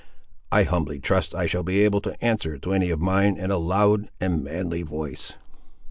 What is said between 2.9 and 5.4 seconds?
mine, in a loud and manly voice."